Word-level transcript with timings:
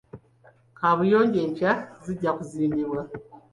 Kabuyonjo 0.77 1.37
empya 1.45 1.71
zijja 2.03 2.31
kuzimbibwa. 2.37 3.01